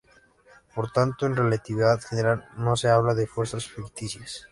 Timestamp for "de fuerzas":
3.13-3.67